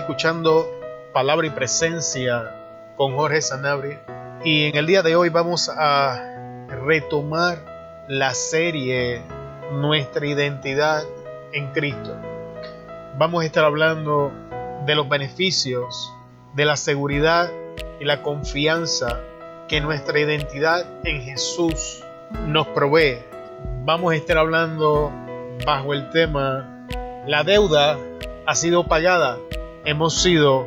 escuchando 0.00 0.66
Palabra 1.12 1.46
y 1.46 1.50
Presencia 1.50 2.94
con 2.96 3.16
Jorge 3.16 3.42
Sanabria 3.42 4.00
y 4.42 4.64
en 4.64 4.76
el 4.76 4.86
día 4.86 5.02
de 5.02 5.14
hoy 5.14 5.28
vamos 5.28 5.68
a 5.68 6.66
retomar 6.86 8.06
la 8.08 8.32
serie 8.32 9.22
Nuestra 9.72 10.26
identidad 10.26 11.04
en 11.52 11.70
Cristo. 11.72 12.16
Vamos 13.18 13.42
a 13.42 13.46
estar 13.46 13.62
hablando 13.64 14.32
de 14.86 14.94
los 14.94 15.06
beneficios, 15.06 16.12
de 16.54 16.64
la 16.64 16.76
seguridad 16.76 17.52
y 18.00 18.04
la 18.06 18.22
confianza 18.22 19.20
que 19.68 19.82
nuestra 19.82 20.18
identidad 20.18 20.86
en 21.04 21.20
Jesús 21.20 22.02
nos 22.46 22.66
provee. 22.68 23.18
Vamos 23.84 24.14
a 24.14 24.16
estar 24.16 24.38
hablando 24.38 25.12
bajo 25.66 25.92
el 25.92 26.08
tema 26.08 26.86
La 27.26 27.44
deuda 27.44 27.98
ha 28.46 28.54
sido 28.54 28.84
pagada, 28.84 29.38
hemos 29.84 30.22
sido 30.22 30.66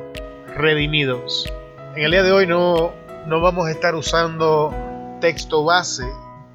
redimidos. 0.56 1.52
En 1.96 2.06
el 2.06 2.12
día 2.12 2.24
de 2.24 2.32
hoy 2.32 2.48
no, 2.48 2.92
no 3.28 3.42
vamos 3.42 3.68
a 3.68 3.72
estar 3.72 3.96
usando 3.96 4.74
texto 5.22 5.64
base 5.64 6.06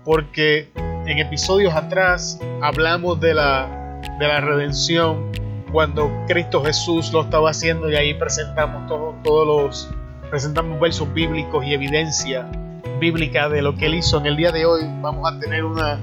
porque 0.05 0.69
en 1.07 1.19
episodios 1.19 1.75
atrás 1.75 2.41
hablamos 2.61 3.21
de 3.21 3.35
la, 3.35 4.01
de 4.19 4.29
la 4.29 4.41
redención 4.41 5.30
cuando 5.73 6.11
Cristo 6.27 6.63
Jesús 6.63 7.13
lo 7.13 7.23
estaba 7.23 7.51
haciendo 7.51 7.91
y 7.91 7.97
ahí 7.97 8.15
presentamos 8.15 8.87
todos 9.23 9.47
los 9.47 9.91
presentamos 10.30 10.79
versos 10.80 11.13
bíblicos 11.15 11.65
y 11.65 11.73
evidencia 11.73 12.47
bíblica 13.01 13.49
de 13.49 13.63
lo 13.63 13.75
que 13.77 13.87
él 13.87 13.95
hizo. 13.95 14.19
En 14.19 14.27
el 14.27 14.37
día 14.37 14.52
de 14.52 14.66
hoy 14.66 14.83
vamos 15.01 15.30
a 15.30 15.38
tener 15.38 15.65
una 15.65 15.99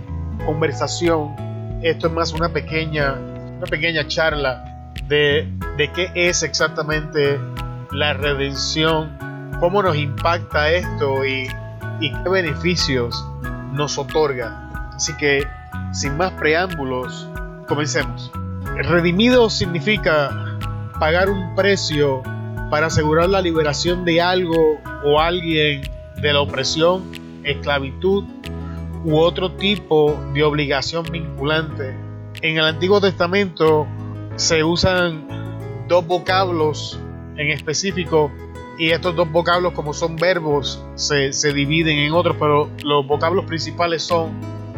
conversación. 0.45 1.35
Esto 1.83 2.07
es 2.07 2.13
más 2.13 2.33
una 2.33 2.49
pequeña, 2.49 3.13
una 3.57 3.67
pequeña 3.67 4.07
charla 4.07 4.91
de, 5.07 5.47
de 5.77 5.91
qué 5.91 6.11
es 6.15 6.43
exactamente 6.43 7.39
la 7.91 8.13
redención, 8.13 9.17
cómo 9.59 9.81
nos 9.83 9.97
impacta 9.97 10.71
esto 10.71 11.25
y, 11.25 11.47
qué 11.99 12.29
beneficios 12.29 13.25
nos 13.73 13.97
otorga. 13.97 14.91
Así 14.95 15.15
que, 15.17 15.45
sin 15.91 16.17
más 16.17 16.31
preámbulos, 16.33 17.27
comencemos. 17.67 18.31
Redimido 18.75 19.49
significa 19.49 20.57
pagar 20.99 21.29
un 21.29 21.55
precio 21.55 22.21
para 22.69 22.87
asegurar 22.87 23.29
la 23.29 23.41
liberación 23.41 24.05
de 24.05 24.21
algo 24.21 24.79
o 25.03 25.19
alguien 25.19 25.81
de 26.21 26.33
la 26.33 26.41
opresión, 26.41 27.03
esclavitud 27.43 28.23
u 29.03 29.17
otro 29.17 29.51
tipo 29.51 30.19
de 30.33 30.43
obligación 30.43 31.05
vinculante. 31.11 31.95
En 32.41 32.57
el 32.57 32.65
Antiguo 32.65 32.99
Testamento 32.99 33.87
se 34.35 34.63
usan 34.63 35.44
dos 35.87 36.05
vocablos 36.05 36.99
en 37.37 37.49
específico 37.49 38.31
y 38.77 38.91
estos 38.91 39.15
dos 39.15 39.31
vocablos 39.31 39.73
como 39.73 39.93
son 39.93 40.15
verbos 40.17 40.83
se, 40.95 41.31
se 41.33 41.53
dividen 41.53 41.97
en 41.97 42.13
otros, 42.13 42.35
pero 42.39 42.69
los 42.83 43.07
vocablos 43.07 43.45
principales 43.45 44.03
son 44.03 44.31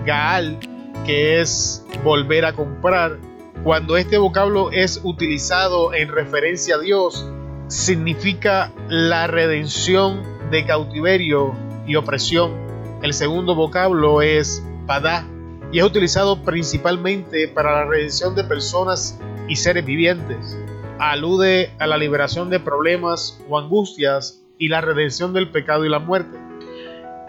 Gaal, 0.06 0.60
que 1.06 1.42
es 1.42 1.86
volver 2.04 2.46
a 2.46 2.54
comprar, 2.54 3.18
cuando 3.64 3.98
este 3.98 4.18
vocablo 4.18 4.72
es 4.72 5.02
utilizado 5.04 5.94
en 5.94 6.10
referencia 6.10 6.76
a 6.76 6.80
Dios, 6.80 7.28
significa 7.68 8.72
la 8.88 9.28
redención 9.28 10.24
de 10.52 10.66
cautiverio 10.66 11.54
y 11.86 11.96
opresión. 11.96 12.54
El 13.02 13.14
segundo 13.14 13.56
vocablo 13.56 14.22
es 14.22 14.64
padá 14.86 15.26
y 15.72 15.80
es 15.80 15.86
utilizado 15.86 16.44
principalmente 16.44 17.48
para 17.48 17.74
la 17.74 17.86
redención 17.86 18.36
de 18.36 18.44
personas 18.44 19.20
y 19.50 19.56
seres 19.56 19.84
vivientes. 19.86 20.58
Alude 21.00 21.72
a 21.78 21.86
la 21.86 21.98
liberación 21.98 22.50
de 22.50 22.59
problemas 22.59 23.40
o 23.48 23.59
angustias 23.59 24.42
y 24.58 24.70
la 24.70 24.81
redención 24.81 25.31
del 25.31 25.52
pecado 25.52 25.86
y 25.86 25.89
la 25.89 26.00
muerte. 26.00 26.39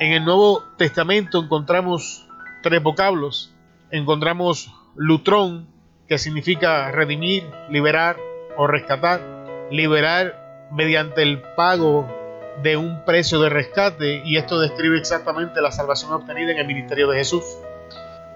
En 0.00 0.12
el 0.12 0.25
Nuevo 0.25 0.65
Testamento 0.78 1.43
encontramos 1.43 2.26
tres 2.62 2.82
vocablos. 2.82 3.53
Encontramos 3.91 4.72
lutrón, 4.97 5.69
que 6.09 6.16
significa 6.16 6.91
redimir, 6.93 7.44
liberar 7.69 8.16
o 8.56 8.66
rescatar. 8.66 9.20
Liberar 9.70 10.69
mediante 10.72 11.22
el 11.22 11.43
pago 11.54 12.09
de 12.62 12.78
un 12.78 13.04
precio 13.04 13.38
de 13.38 13.50
rescate 13.50 14.22
y 14.25 14.38
esto 14.38 14.60
describe 14.60 14.97
exactamente 14.97 15.60
la 15.60 15.72
salvación 15.72 16.12
obtenida 16.12 16.53
en 16.53 16.59
el 16.59 16.66
ministerio 16.66 17.06
de 17.09 17.19
Jesús. 17.19 17.44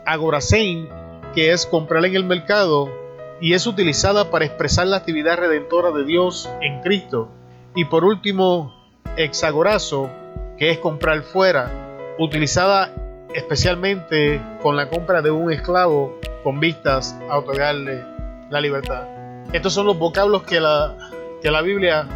Agorasein, 0.04 0.90
que 1.34 1.52
es 1.52 1.64
comprar 1.64 2.04
en 2.04 2.16
el 2.16 2.24
mercado 2.24 3.01
y 3.40 3.54
es 3.54 3.66
utilizada 3.66 4.30
para 4.30 4.44
expresar 4.44 4.86
la 4.86 4.98
actividad 4.98 5.38
redentora 5.38 5.90
de 5.90 6.04
Dios 6.04 6.48
en 6.60 6.80
Cristo. 6.80 7.28
Y 7.74 7.86
por 7.86 8.04
último, 8.04 8.74
hexagorazo, 9.16 10.10
que 10.58 10.70
es 10.70 10.78
comprar 10.78 11.22
fuera, 11.22 11.70
utilizada 12.18 12.92
especialmente 13.34 14.40
con 14.62 14.76
la 14.76 14.88
compra 14.88 15.22
de 15.22 15.30
un 15.30 15.50
esclavo 15.50 16.18
con 16.44 16.60
vistas 16.60 17.16
a 17.30 17.38
otorgarle 17.38 18.04
la 18.50 18.60
libertad. 18.60 19.06
Estos 19.52 19.72
son 19.72 19.86
los 19.86 19.98
vocablos 19.98 20.42
que 20.42 20.60
la, 20.60 20.96
que 21.42 21.50
la 21.50 21.62
Biblia 21.62 22.06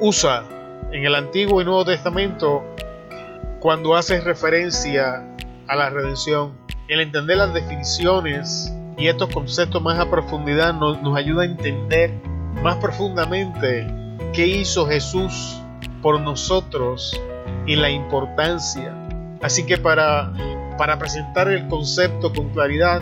usa 0.00 0.44
en 0.92 1.04
el 1.04 1.14
Antiguo 1.14 1.60
y 1.60 1.64
Nuevo 1.64 1.84
Testamento 1.84 2.64
cuando 3.60 3.96
hace 3.96 4.20
referencia 4.20 5.24
a 5.66 5.76
la 5.76 5.90
redención. 5.90 6.52
El 6.88 7.00
entender 7.00 7.38
las 7.38 7.54
definiciones 7.54 8.72
y 8.96 9.08
estos 9.08 9.28
conceptos 9.30 9.82
más 9.82 9.98
a 9.98 10.10
profundidad 10.10 10.74
nos, 10.74 11.00
nos 11.02 11.16
ayuda 11.16 11.42
a 11.42 11.46
entender 11.46 12.14
más 12.62 12.76
profundamente 12.76 13.86
qué 14.32 14.46
hizo 14.46 14.86
Jesús 14.86 15.60
por 16.02 16.20
nosotros 16.20 17.20
y 17.66 17.76
la 17.76 17.90
importancia. 17.90 18.94
Así 19.42 19.66
que 19.66 19.78
para, 19.78 20.32
para 20.78 20.98
presentar 20.98 21.48
el 21.48 21.66
concepto 21.68 22.32
con 22.32 22.50
claridad, 22.50 23.00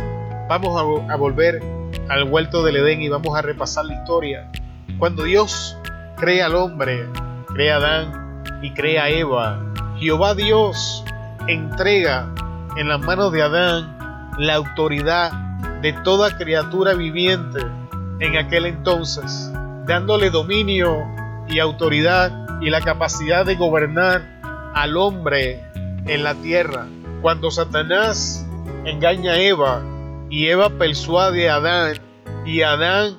vamos 0.49 1.09
a, 1.09 1.17
volver 1.17 1.63
al 2.09 2.25
huerto 2.25 2.63
del 2.63 2.77
Edén 2.77 3.03
y 3.03 3.09
vamos 3.09 3.37
a 3.37 3.43
repasar 3.43 3.85
la 3.85 3.95
historia. 3.95 4.51
Cuando 4.99 5.25
Dios 5.25 5.77
crea 6.17 6.47
al 6.47 6.55
hombre, 6.55 7.07
crea 7.55 7.75
a 7.75 7.79
Adán 7.79 8.43
y 8.63 8.73
crea 8.73 9.05
a 9.05 9.09
Eva, 9.11 9.73
Jehová 9.99 10.35
Dios 10.35 11.05
entrega 11.49 12.33
en 12.77 12.89
las 12.89 13.01
manos 13.01 13.33
de 13.33 13.43
Adán 13.43 14.33
la 14.39 14.55
autoridad 14.55 15.52
de 15.83 15.93
toda 16.05 16.39
criatura 16.39 16.95
viviente 16.95 17.61
en 18.21 18.37
aquel 18.37 18.67
entonces, 18.67 19.51
dándole 19.85 20.31
dominio 20.31 21.05
y 21.49 21.59
autoridad 21.59 22.47
y 22.61 22.71
la 22.71 22.81
capacidad 22.81 23.45
de 23.45 23.57
gobernar 23.57 24.41
al 24.75 24.97
hombre 24.97 25.61
en 26.07 26.23
la 26.23 26.35
tierra. 26.37 26.87
Cuando 27.21 27.51
Satanás 27.51 28.47
engaña 28.85 29.33
a 29.33 29.41
Eva 29.41 29.83
y 30.31 30.47
Eva 30.49 30.71
persuade 30.71 31.51
a 31.51 31.57
Adán 31.57 31.99
y 32.47 32.63
Adán 32.63 33.17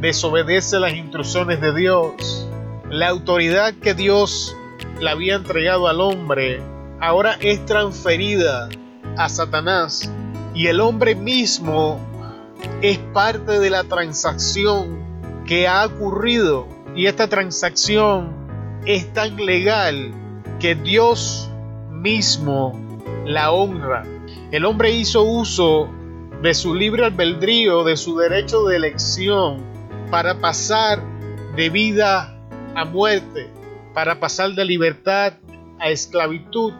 desobedece 0.00 0.80
las 0.80 0.94
instrucciones 0.94 1.60
de 1.60 1.74
Dios, 1.74 2.48
la 2.88 3.08
autoridad 3.08 3.74
que 3.74 3.92
Dios 3.92 4.56
le 5.00 5.10
había 5.10 5.34
entregado 5.34 5.86
al 5.86 6.00
hombre 6.00 6.62
ahora 7.00 7.36
es 7.40 7.64
transferida 7.66 8.68
a 9.18 9.28
Satanás 9.28 10.10
y 10.56 10.68
el 10.68 10.80
hombre 10.80 11.14
mismo 11.14 12.00
es 12.80 12.96
parte 13.12 13.60
de 13.60 13.68
la 13.68 13.84
transacción 13.84 15.44
que 15.46 15.68
ha 15.68 15.84
ocurrido 15.84 16.66
y 16.94 17.06
esta 17.06 17.28
transacción 17.28 18.32
es 18.86 19.12
tan 19.12 19.36
legal 19.36 20.12
que 20.58 20.74
Dios 20.74 21.50
mismo 21.90 22.72
la 23.26 23.52
honra. 23.52 24.04
El 24.50 24.64
hombre 24.64 24.92
hizo 24.92 25.24
uso 25.24 25.90
de 26.40 26.54
su 26.54 26.74
libre 26.74 27.04
albedrío, 27.04 27.84
de 27.84 27.98
su 27.98 28.16
derecho 28.16 28.64
de 28.64 28.76
elección 28.76 29.62
para 30.10 30.38
pasar 30.38 31.02
de 31.54 31.68
vida 31.68 32.34
a 32.74 32.84
muerte, 32.86 33.50
para 33.92 34.18
pasar 34.18 34.52
de 34.52 34.64
libertad 34.64 35.34
a 35.78 35.90
esclavitud 35.90 36.72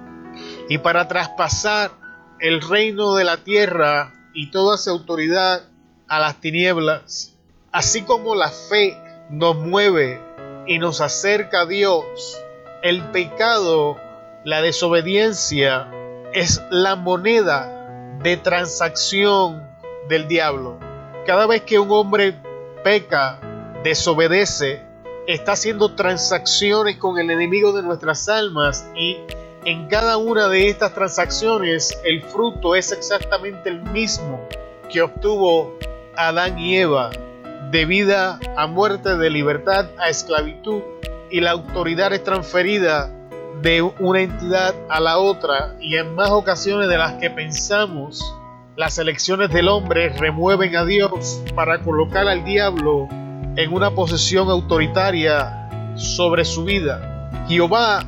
y 0.70 0.78
para 0.78 1.06
traspasar 1.08 2.05
el 2.40 2.60
reino 2.60 3.14
de 3.14 3.24
la 3.24 3.38
tierra 3.38 4.12
y 4.34 4.50
toda 4.50 4.76
su 4.76 4.90
autoridad 4.90 5.62
a 6.08 6.18
las 6.18 6.40
tinieblas. 6.40 7.34
Así 7.72 8.02
como 8.02 8.34
la 8.34 8.50
fe 8.50 8.96
nos 9.30 9.56
mueve 9.56 10.20
y 10.66 10.78
nos 10.78 11.00
acerca 11.00 11.62
a 11.62 11.66
Dios, 11.66 12.04
el 12.82 13.02
pecado, 13.10 13.96
la 14.44 14.62
desobediencia, 14.62 15.90
es 16.32 16.62
la 16.70 16.96
moneda 16.96 18.18
de 18.22 18.36
transacción 18.36 19.66
del 20.08 20.28
diablo. 20.28 20.78
Cada 21.26 21.46
vez 21.46 21.62
que 21.62 21.78
un 21.78 21.90
hombre 21.90 22.36
peca, 22.84 23.40
desobedece, 23.82 24.82
está 25.26 25.52
haciendo 25.52 25.94
transacciones 25.94 26.96
con 26.98 27.18
el 27.18 27.30
enemigo 27.30 27.72
de 27.72 27.82
nuestras 27.82 28.28
almas 28.28 28.88
y 28.94 29.16
en 29.66 29.88
cada 29.88 30.16
una 30.16 30.46
de 30.46 30.68
estas 30.68 30.94
transacciones 30.94 31.98
el 32.04 32.22
fruto 32.22 32.76
es 32.76 32.92
exactamente 32.92 33.68
el 33.68 33.82
mismo 33.82 34.48
que 34.88 35.02
obtuvo 35.02 35.76
Adán 36.16 36.56
y 36.56 36.76
Eva 36.76 37.10
de 37.72 37.84
vida 37.84 38.38
a 38.56 38.68
muerte, 38.68 39.16
de 39.16 39.28
libertad 39.28 39.86
a 39.98 40.08
esclavitud, 40.08 40.82
y 41.32 41.40
la 41.40 41.50
autoridad 41.50 42.12
es 42.12 42.22
transferida 42.22 43.10
de 43.60 43.82
una 43.82 44.20
entidad 44.20 44.72
a 44.88 45.00
la 45.00 45.18
otra, 45.18 45.74
y 45.80 45.96
en 45.96 46.14
más 46.14 46.30
ocasiones 46.30 46.88
de 46.88 46.98
las 46.98 47.14
que 47.14 47.28
pensamos, 47.28 48.22
las 48.76 48.98
elecciones 48.98 49.50
del 49.50 49.66
hombre 49.66 50.10
remueven 50.10 50.76
a 50.76 50.84
Dios 50.84 51.42
para 51.56 51.82
colocar 51.82 52.28
al 52.28 52.44
diablo 52.44 53.08
en 53.10 53.72
una 53.72 53.90
posición 53.90 54.48
autoritaria 54.48 55.68
sobre 55.96 56.44
su 56.44 56.64
vida. 56.64 57.28
Jehová, 57.48 58.04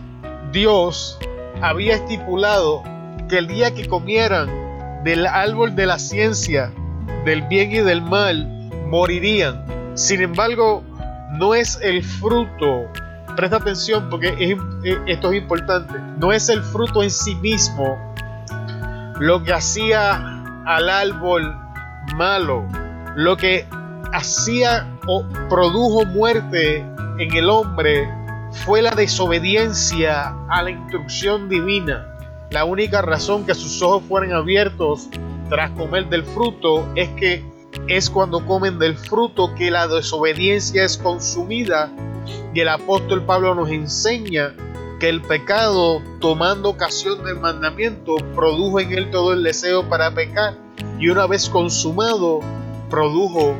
Dios, 0.53 1.19
había 1.63 1.95
estipulado 1.95 2.83
que 3.29 3.39
el 3.39 3.47
día 3.47 3.75
que 3.75 3.87
comieran 3.87 4.49
del 5.05 5.27
árbol 5.27 5.75
de 5.75 5.87
la 5.87 5.99
ciencia, 5.99 6.73
del 7.25 7.43
bien 7.43 7.71
y 7.73 7.79
del 7.79 8.03
mal, 8.03 8.47
morirían. 8.87 9.65
Sin 9.95 10.21
embargo, 10.23 10.83
no 11.39 11.55
es 11.55 11.79
el 11.83 12.03
fruto, 12.03 12.87
presta 13.37 13.57
atención 13.57 14.09
porque 14.11 14.57
esto 15.07 15.31
es 15.31 15.39
importante, 15.39 15.95
no 16.19 16.33
es 16.33 16.49
el 16.49 16.63
fruto 16.63 17.03
en 17.03 17.11
sí 17.11 17.35
mismo 17.37 17.97
lo 19.21 19.43
que 19.43 19.53
hacía 19.53 20.43
al 20.65 20.89
árbol 20.89 21.57
malo, 22.15 22.67
lo 23.17 23.37
que 23.37 23.67
hacía 24.13 24.87
o 25.07 25.25
produjo 25.49 26.05
muerte 26.07 26.79
en 27.19 27.35
el 27.35 27.49
hombre 27.51 28.09
fue 28.53 28.83
la 28.83 28.91
desobediencia 28.91 30.35
a 30.49 30.63
la 30.63 30.71
instrucción 30.71 31.49
divina. 31.49 32.19
La 32.51 32.65
única 32.65 33.03
razón 33.03 33.45
que 33.45 33.55
sus 33.55 33.83
ojos 33.83 34.03
fueran 34.09 34.33
abiertos 34.33 35.09
tras 35.49 35.71
comer 35.73 36.09
del 36.09 36.25
fruto 36.25 36.87
es 36.95 37.09
que 37.11 37.45
es 37.87 38.11
cuando 38.11 38.45
comen 38.47 38.79
del 38.79 38.97
fruto 38.97 39.55
que 39.55 39.71
la 39.71 39.87
desobediencia 39.87 40.85
es 40.85 40.97
consumida 40.97 41.91
y 42.55 42.61
el 42.61 42.69
apóstol 42.69 43.23
Pablo 43.25 43.55
nos 43.55 43.71
enseña 43.71 44.55
que 44.99 45.09
el 45.09 45.23
pecado, 45.23 46.03
tomando 46.21 46.71
ocasión 46.71 47.25
del 47.25 47.39
mandamiento, 47.39 48.17
produjo 48.35 48.81
en 48.81 48.93
él 48.93 49.11
todo 49.11 49.33
el 49.33 49.43
deseo 49.43 49.89
para 49.89 50.11
pecar 50.11 50.55
y 50.99 51.09
una 51.09 51.27
vez 51.27 51.49
consumado, 51.49 52.41
produjo 52.91 53.55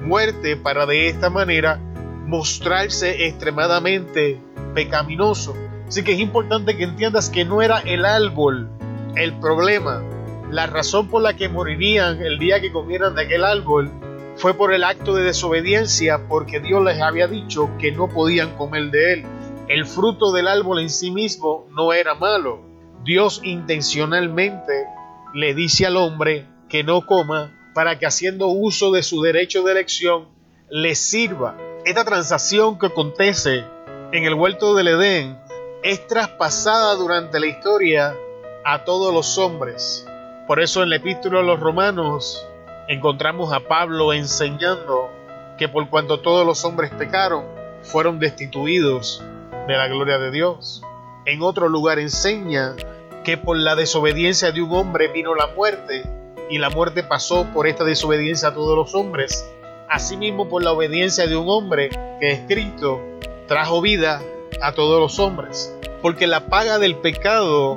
muerte 0.00 0.56
para 0.56 0.86
de 0.86 1.08
esta 1.08 1.30
manera 1.30 1.80
mostrarse 2.26 3.26
extremadamente 3.26 4.40
pecaminoso. 4.74 5.54
Así 5.88 6.02
que 6.02 6.12
es 6.12 6.20
importante 6.20 6.76
que 6.76 6.84
entiendas 6.84 7.30
que 7.30 7.44
no 7.44 7.62
era 7.62 7.78
el 7.80 8.04
árbol 8.04 8.68
el 9.16 9.32
problema. 9.38 10.02
La 10.50 10.66
razón 10.66 11.08
por 11.08 11.22
la 11.22 11.36
que 11.36 11.48
morirían 11.48 12.22
el 12.22 12.38
día 12.38 12.60
que 12.60 12.72
comieran 12.72 13.14
de 13.14 13.22
aquel 13.22 13.44
árbol 13.44 13.90
fue 14.36 14.54
por 14.54 14.72
el 14.72 14.84
acto 14.84 15.14
de 15.14 15.24
desobediencia, 15.24 16.26
porque 16.28 16.60
Dios 16.60 16.82
les 16.84 17.00
había 17.00 17.28
dicho 17.28 17.70
que 17.78 17.92
no 17.92 18.08
podían 18.08 18.56
comer 18.56 18.90
de 18.90 19.12
él. 19.12 19.26
El 19.68 19.86
fruto 19.86 20.32
del 20.32 20.48
árbol 20.48 20.80
en 20.80 20.90
sí 20.90 21.10
mismo 21.10 21.66
no 21.70 21.92
era 21.92 22.14
malo. 22.14 22.60
Dios 23.04 23.40
intencionalmente 23.44 24.86
le 25.32 25.54
dice 25.54 25.86
al 25.86 25.96
hombre 25.96 26.46
que 26.68 26.84
no 26.84 27.06
coma 27.06 27.52
para 27.74 27.98
que 27.98 28.06
haciendo 28.06 28.48
uso 28.48 28.92
de 28.92 29.02
su 29.02 29.22
derecho 29.22 29.62
de 29.62 29.72
elección 29.72 30.28
le 30.70 30.94
sirva. 30.94 31.56
Esta 31.84 32.02
transacción 32.02 32.78
que 32.78 32.86
acontece 32.86 33.62
en 34.10 34.24
el 34.24 34.32
huerto 34.32 34.74
del 34.74 34.88
Edén 34.88 35.38
es 35.82 36.06
traspasada 36.06 36.94
durante 36.94 37.38
la 37.38 37.46
historia 37.46 38.16
a 38.64 38.84
todos 38.84 39.12
los 39.12 39.36
hombres. 39.36 40.06
Por 40.46 40.62
eso 40.62 40.82
en 40.82 40.88
la 40.88 40.96
epístola 40.96 41.40
a 41.40 41.42
los 41.42 41.60
romanos 41.60 42.48
encontramos 42.88 43.52
a 43.52 43.60
Pablo 43.60 44.14
enseñando 44.14 45.10
que 45.58 45.68
por 45.68 45.90
cuanto 45.90 46.20
todos 46.20 46.46
los 46.46 46.64
hombres 46.64 46.90
pecaron, 46.90 47.44
fueron 47.82 48.18
destituidos 48.18 49.22
de 49.68 49.76
la 49.76 49.86
gloria 49.86 50.16
de 50.16 50.30
Dios. 50.30 50.80
En 51.26 51.42
otro 51.42 51.68
lugar 51.68 51.98
enseña 51.98 52.76
que 53.24 53.36
por 53.36 53.58
la 53.58 53.74
desobediencia 53.74 54.52
de 54.52 54.62
un 54.62 54.72
hombre 54.72 55.08
vino 55.08 55.34
la 55.34 55.48
muerte 55.48 56.02
y 56.48 56.56
la 56.56 56.70
muerte 56.70 57.02
pasó 57.02 57.46
por 57.52 57.66
esta 57.66 57.84
desobediencia 57.84 58.48
a 58.48 58.54
todos 58.54 58.74
los 58.74 58.94
hombres. 58.94 59.50
Asimismo 59.94 60.48
por 60.48 60.64
la 60.64 60.72
obediencia 60.72 61.28
de 61.28 61.36
un 61.36 61.48
hombre 61.48 61.88
que 62.18 62.32
es 62.32 62.40
Cristo 62.48 63.00
trajo 63.46 63.80
vida 63.80 64.20
a 64.60 64.72
todos 64.72 64.98
los 64.98 65.20
hombres. 65.20 65.72
Porque 66.02 66.26
la 66.26 66.48
paga 66.48 66.80
del 66.80 66.96
pecado 66.96 67.76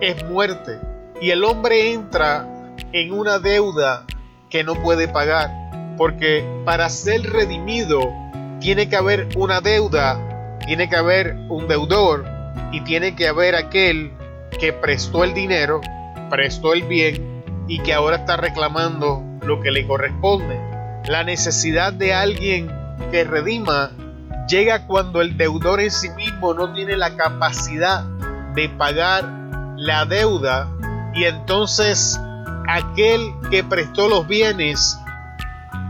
es 0.00 0.24
muerte 0.24 0.78
y 1.20 1.28
el 1.28 1.44
hombre 1.44 1.92
entra 1.92 2.48
en 2.92 3.12
una 3.12 3.38
deuda 3.38 4.06
que 4.48 4.64
no 4.64 4.76
puede 4.76 5.08
pagar. 5.08 5.50
Porque 5.98 6.42
para 6.64 6.88
ser 6.88 7.22
redimido 7.24 8.00
tiene 8.60 8.88
que 8.88 8.96
haber 8.96 9.28
una 9.36 9.60
deuda 9.60 10.56
tiene 10.66 10.88
que 10.88 10.96
haber 10.96 11.36
un 11.50 11.68
deudor 11.68 12.24
y 12.72 12.80
tiene 12.80 13.14
que 13.14 13.28
haber 13.28 13.54
aquel 13.54 14.12
que 14.58 14.72
prestó 14.72 15.22
el 15.22 15.34
dinero, 15.34 15.82
prestó 16.30 16.72
el 16.72 16.84
bien 16.84 17.42
y 17.68 17.80
que 17.80 17.92
ahora 17.92 18.16
está 18.16 18.38
reclamando 18.38 19.22
lo 19.42 19.60
que 19.60 19.70
le 19.70 19.86
corresponde. 19.86 20.67
La 21.08 21.24
necesidad 21.24 21.94
de 21.94 22.12
alguien 22.12 22.70
que 23.10 23.24
redima 23.24 23.90
llega 24.46 24.86
cuando 24.86 25.22
el 25.22 25.38
deudor 25.38 25.80
en 25.80 25.90
sí 25.90 26.10
mismo 26.10 26.52
no 26.52 26.74
tiene 26.74 26.98
la 26.98 27.16
capacidad 27.16 28.04
de 28.54 28.68
pagar 28.68 29.24
la 29.76 30.04
deuda 30.04 30.68
y 31.14 31.24
entonces 31.24 32.20
aquel 32.68 33.32
que 33.50 33.64
prestó 33.64 34.08
los 34.08 34.28
bienes 34.28 34.98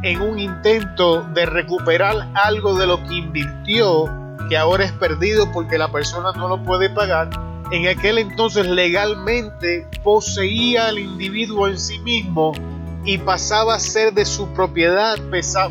en 0.04 0.20
un 0.20 0.38
intento 0.38 1.22
de 1.34 1.46
recuperar 1.46 2.28
algo 2.34 2.78
de 2.78 2.86
lo 2.86 3.02
que 3.04 3.14
invirtió 3.14 4.04
que 4.48 4.56
ahora 4.56 4.84
es 4.84 4.92
perdido 4.92 5.50
porque 5.50 5.78
la 5.78 5.88
persona 5.88 6.30
no 6.36 6.48
lo 6.48 6.62
puede 6.62 6.90
pagar, 6.90 7.28
en 7.70 7.88
aquel 7.88 8.18
entonces 8.18 8.66
legalmente 8.66 9.86
poseía 10.02 10.86
al 10.86 10.98
individuo 10.98 11.66
en 11.66 11.78
sí 11.78 11.98
mismo 11.98 12.52
y 13.08 13.16
pasaba 13.16 13.74
a 13.74 13.78
ser 13.78 14.12
de 14.12 14.26
su 14.26 14.48
propiedad, 14.48 15.16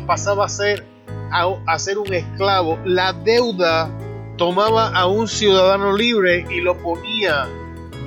pasaba 0.08 0.44
a 0.44 0.48
ser, 0.48 0.84
a, 1.30 1.78
ser 1.78 1.96
un 1.98 2.12
esclavo. 2.12 2.80
La 2.84 3.12
deuda 3.12 3.96
tomaba 4.36 4.88
a 4.88 5.06
un 5.06 5.28
ciudadano 5.28 5.96
libre 5.96 6.44
y 6.50 6.60
lo 6.60 6.76
ponía 6.78 7.46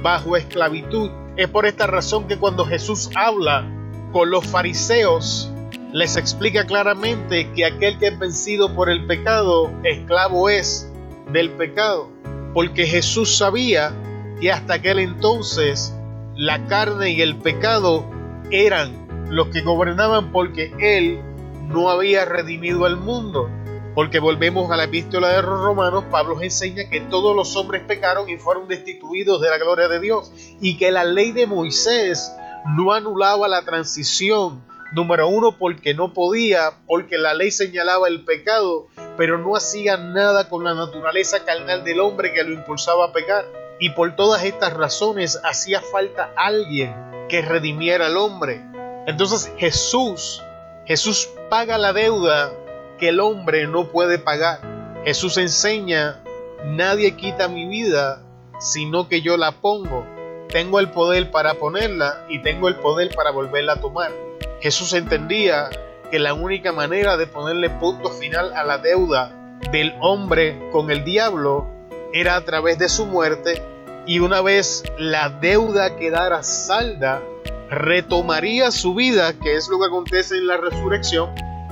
bajo 0.03 0.35
esclavitud. 0.35 1.09
Es 1.37 1.47
por 1.47 1.65
esta 1.65 1.87
razón 1.87 2.27
que 2.27 2.35
cuando 2.35 2.65
Jesús 2.65 3.09
habla 3.15 3.65
con 4.11 4.29
los 4.31 4.45
fariseos, 4.45 5.49
les 5.93 6.17
explica 6.17 6.65
claramente 6.65 7.49
que 7.53 7.63
aquel 7.63 7.99
que 7.99 8.07
es 8.07 8.19
vencido 8.19 8.75
por 8.75 8.89
el 8.89 9.07
pecado, 9.07 9.71
esclavo 9.85 10.49
es 10.49 10.91
del 11.31 11.51
pecado, 11.51 12.09
porque 12.53 12.85
Jesús 12.85 13.37
sabía 13.37 13.93
que 14.41 14.51
hasta 14.51 14.73
aquel 14.73 14.99
entonces 14.99 15.95
la 16.35 16.67
carne 16.67 17.11
y 17.11 17.21
el 17.21 17.37
pecado 17.37 18.03
eran 18.51 19.00
los 19.31 19.47
que 19.47 19.61
gobernaban 19.61 20.31
porque 20.31 20.71
Él 20.79 21.21
no 21.67 21.89
había 21.89 22.25
redimido 22.25 22.85
al 22.85 22.97
mundo. 22.97 23.49
Porque 23.95 24.19
volvemos 24.19 24.71
a 24.71 24.77
la 24.77 24.85
epístola 24.85 25.29
de 25.29 25.41
los 25.41 25.59
romanos, 25.59 26.05
Pablo 26.09 26.41
enseña 26.41 26.89
que 26.89 27.01
todos 27.01 27.35
los 27.35 27.55
hombres 27.57 27.81
pecaron 27.85 28.29
y 28.29 28.37
fueron 28.37 28.67
destituidos 28.67 29.41
de 29.41 29.49
la 29.49 29.57
gloria 29.57 29.89
de 29.89 29.99
Dios 29.99 30.31
y 30.61 30.77
que 30.77 30.91
la 30.91 31.03
ley 31.03 31.33
de 31.33 31.47
Moisés 31.47 32.31
no 32.77 32.93
anulaba 32.93 33.49
la 33.49 33.63
transición 33.63 34.61
Número 34.91 35.29
uno, 35.29 35.57
porque 35.57 35.93
no 35.93 36.13
podía, 36.13 36.73
porque 36.85 37.17
la 37.17 37.33
ley 37.33 37.49
señalaba 37.49 38.09
el 38.09 38.25
pecado, 38.25 38.87
pero 39.15 39.37
no 39.37 39.55
hacía 39.55 39.95
nada 39.95 40.49
con 40.49 40.65
la 40.65 40.73
naturaleza 40.73 41.45
carnal 41.45 41.85
del 41.85 42.01
hombre 42.01 42.33
que 42.33 42.43
lo 42.43 42.51
impulsaba 42.51 43.05
a 43.05 43.13
pecar. 43.13 43.45
Y 43.79 43.91
por 43.91 44.15
todas 44.17 44.43
estas 44.43 44.73
razones 44.73 45.39
hacía 45.45 45.81
falta 45.81 46.33
alguien 46.35 46.93
que 47.29 47.41
redimiera 47.41 48.07
al 48.07 48.17
hombre. 48.17 48.61
Entonces 49.07 49.51
Jesús, 49.57 50.41
Jesús 50.85 51.29
paga 51.49 51.77
la 51.77 51.93
deuda 51.93 52.51
que 52.99 53.09
el 53.09 53.19
hombre 53.19 53.67
no 53.67 53.87
puede 53.87 54.19
pagar. 54.19 54.59
Jesús 55.03 55.37
enseña, 55.37 56.21
nadie 56.65 57.15
quita 57.15 57.47
mi 57.47 57.67
vida, 57.67 58.21
sino 58.59 59.07
que 59.07 59.21
yo 59.21 59.37
la 59.37 59.51
pongo. 59.51 60.05
Tengo 60.49 60.79
el 60.79 60.89
poder 60.91 61.31
para 61.31 61.55
ponerla 61.55 62.25
y 62.29 62.41
tengo 62.41 62.67
el 62.67 62.75
poder 62.75 63.15
para 63.15 63.31
volverla 63.31 63.73
a 63.73 63.81
tomar. 63.81 64.11
Jesús 64.59 64.93
entendía 64.93 65.69
que 66.11 66.19
la 66.19 66.33
única 66.33 66.71
manera 66.71 67.17
de 67.17 67.25
ponerle 67.25 67.69
punto 67.69 68.09
final 68.11 68.53
a 68.53 68.63
la 68.63 68.77
deuda 68.77 69.57
del 69.71 69.95
hombre 70.01 70.59
con 70.71 70.91
el 70.91 71.03
diablo 71.03 71.67
era 72.13 72.35
a 72.35 72.45
través 72.45 72.77
de 72.77 72.89
su 72.89 73.05
muerte 73.05 73.63
y 74.05 74.19
una 74.19 74.41
vez 74.41 74.83
la 74.97 75.29
deuda 75.29 75.95
quedara 75.95 76.43
salda, 76.43 77.21
retomaría 77.71 78.69
su 78.69 78.93
vida, 78.93 79.33
que 79.33 79.55
es 79.55 79.69
lo 79.69 79.79
que 79.79 79.85
acontece 79.85 80.35
en 80.37 80.47
la 80.47 80.57
resurrección, 80.57 81.29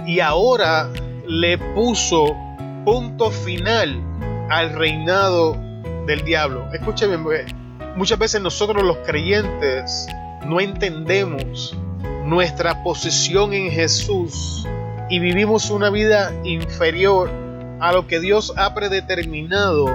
y 0.08 0.22
ahora 0.22 0.90
le 1.28 1.58
puso 1.58 2.36
punto 2.86 3.30
final 3.30 4.02
al 4.50 4.74
reinado 4.74 5.58
del 6.08 6.24
diablo. 6.24 6.66
Escúcheme, 6.74 7.18
muchas 7.96 8.18
veces 8.18 8.42
nosotros 8.42 8.82
los 8.84 8.98
creyentes 9.00 10.08
no 10.46 10.62
entendemos 10.62 11.78
nuestra 12.24 12.82
posición 12.82 13.54
en 13.54 13.70
Jesús 13.70 14.66
y 15.10 15.20
vivimos 15.20 15.70
una 15.70 15.90
vida 15.90 16.32
inferior 16.46 17.30
a 17.82 17.92
lo 17.92 18.08
que 18.08 18.20
Dios 18.20 18.54
ha 18.56 18.74
predeterminado 18.74 19.86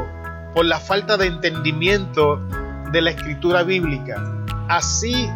por 0.54 0.66
la 0.66 0.78
falta 0.80 1.16
de 1.16 1.26
entendimiento 1.26 2.40
de 2.92 3.00
la 3.00 3.11
escritura 3.11 3.62
bíblica. 3.62 4.23
Así 4.68 5.28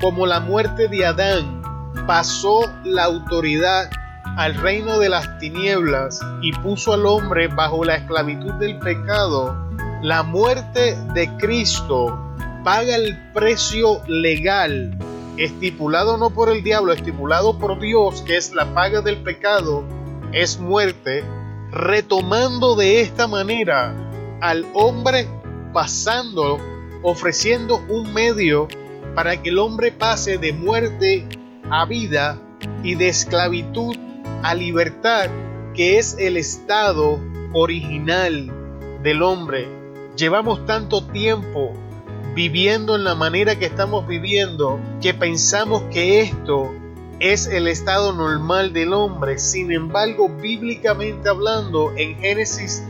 como 0.00 0.26
la 0.26 0.40
muerte 0.40 0.88
de 0.88 1.06
Adán 1.06 1.62
pasó 2.06 2.60
la 2.84 3.04
autoridad 3.04 3.90
al 4.36 4.54
reino 4.54 4.98
de 4.98 5.08
las 5.08 5.38
tinieblas 5.38 6.20
y 6.42 6.52
puso 6.52 6.92
al 6.92 7.06
hombre 7.06 7.48
bajo 7.48 7.84
la 7.84 7.96
esclavitud 7.96 8.52
del 8.54 8.78
pecado, 8.78 9.56
la 10.02 10.22
muerte 10.22 10.96
de 11.14 11.28
Cristo 11.38 12.18
paga 12.62 12.96
el 12.96 13.16
precio 13.32 14.02
legal, 14.06 14.96
estipulado 15.38 16.18
no 16.18 16.30
por 16.30 16.50
el 16.50 16.62
diablo, 16.62 16.92
estipulado 16.92 17.58
por 17.58 17.80
Dios, 17.80 18.22
que 18.22 18.36
es 18.36 18.52
la 18.52 18.66
paga 18.74 19.00
del 19.00 19.16
pecado, 19.18 19.84
es 20.32 20.58
muerte, 20.58 21.24
retomando 21.70 22.76
de 22.76 23.00
esta 23.00 23.26
manera 23.26 23.94
al 24.40 24.66
hombre 24.74 25.28
pasando, 25.72 26.58
ofreciendo 27.02 27.82
un 27.88 28.12
medio 28.12 28.68
para 29.16 29.42
que 29.42 29.48
el 29.48 29.58
hombre 29.58 29.92
pase 29.92 30.36
de 30.36 30.52
muerte 30.52 31.26
a 31.70 31.86
vida 31.86 32.38
y 32.82 32.96
de 32.96 33.08
esclavitud 33.08 33.96
a 34.42 34.54
libertad, 34.54 35.30
que 35.74 35.96
es 35.96 36.16
el 36.18 36.36
estado 36.36 37.18
original 37.54 38.52
del 39.02 39.22
hombre. 39.22 39.68
Llevamos 40.18 40.66
tanto 40.66 41.02
tiempo 41.02 41.72
viviendo 42.34 42.94
en 42.94 43.04
la 43.04 43.14
manera 43.14 43.58
que 43.58 43.64
estamos 43.64 44.06
viviendo 44.06 44.78
que 45.00 45.14
pensamos 45.14 45.84
que 45.90 46.20
esto 46.20 46.74
es 47.18 47.46
el 47.46 47.68
estado 47.68 48.12
normal 48.12 48.74
del 48.74 48.92
hombre. 48.92 49.38
Sin 49.38 49.72
embargo, 49.72 50.28
bíblicamente 50.28 51.30
hablando, 51.30 51.90
en 51.96 52.18
Génesis, 52.18 52.82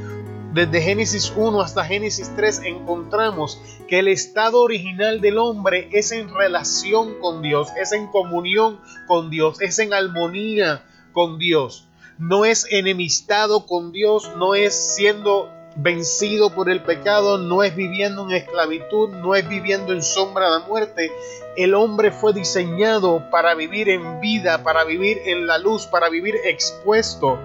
desde 0.57 0.81
Génesis 0.81 1.31
1 1.37 1.61
hasta 1.61 1.85
Génesis 1.85 2.33
3, 2.35 2.63
encontramos 2.65 3.61
que 3.89 3.99
el 3.99 4.09
estado 4.09 4.63
original 4.63 5.21
del 5.21 5.37
hombre 5.37 5.91
es 5.93 6.13
en 6.13 6.35
relación 6.35 7.21
con 7.21 7.43
Dios, 7.43 7.69
es 7.79 7.93
en 7.93 8.07
comunión 8.07 8.81
con 9.07 9.29
Dios, 9.29 9.61
es 9.61 9.79
en 9.79 9.93
armonía 9.93 10.83
con 11.13 11.39
Dios. 11.39 11.89
No 12.17 12.47
es 12.47 12.67
enemistado 12.71 13.67
con 13.67 13.93
Dios, 13.93 14.31
no 14.39 14.55
es 14.55 14.95
siendo 14.95 15.53
vencido 15.77 16.49
por 16.49 16.71
el 16.71 16.83
pecado, 16.83 17.37
no 17.37 17.63
es 17.63 17.77
viviendo 17.77 18.23
en 18.25 18.35
esclavitud, 18.35 19.11
no 19.11 19.35
es 19.35 19.47
viviendo 19.47 19.93
en 19.93 20.03
sombra 20.03 20.51
de 20.57 20.67
muerte. 20.67 21.13
El 21.59 21.75
hombre 21.75 22.13
fue 22.13 22.33
diseñado 22.33 23.31
para 23.31 23.55
vivir 23.55 23.91
en 23.91 24.21
vida, 24.21 24.63
para 24.63 24.85
vivir 24.85 25.19
en 25.27 25.47
la 25.47 25.59
luz, 25.59 25.85
para 25.87 26.09
vivir 26.09 26.35
expuesto 26.45 27.39